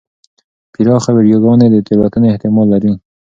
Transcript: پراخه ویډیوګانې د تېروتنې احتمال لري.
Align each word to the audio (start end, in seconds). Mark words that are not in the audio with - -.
پراخه 0.73 1.09
ویډیوګانې 1.13 1.67
د 1.71 1.75
تېروتنې 1.87 2.27
احتمال 2.31 2.67
لري. 2.73 2.93